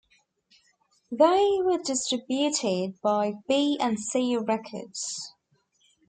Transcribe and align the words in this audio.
They 1.11 1.59
were 1.63 1.77
distributed 1.77 2.99
by 3.03 3.33
B 3.47 3.77
and 3.79 3.99
C 3.99 4.35
Records. 4.35 5.35